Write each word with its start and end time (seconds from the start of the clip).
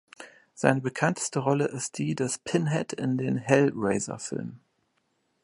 Seine 0.55 0.81
bekannteste 0.81 1.37
Rolle 1.37 1.65
ist 1.65 1.99
die 1.99 2.15
des 2.15 2.39
„Pinhead“ 2.39 2.91
in 2.93 3.19
den 3.19 3.37
"Hellraiser"-Filmen. 3.37 4.57